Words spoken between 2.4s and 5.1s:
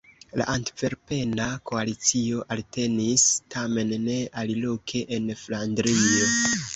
eltenis; tamen ne aliloke